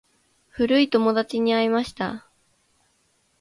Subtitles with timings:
[0.49, 2.27] 古い友達に会いました。